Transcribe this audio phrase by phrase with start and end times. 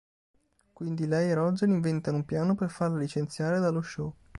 [0.73, 4.11] Quindi lei e Roger inventano un piano per farla licenziare dallo show.